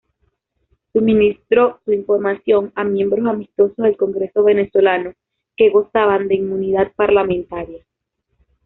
[0.93, 5.13] Suministró su información a miembros amistosos del Congreso venezolano,
[5.55, 7.85] que gozaban de inmunidad parlamentaria.